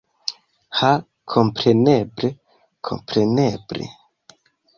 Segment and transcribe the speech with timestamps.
[0.77, 0.89] Ha
[1.33, 2.29] kompreneble
[2.89, 3.85] kompreneble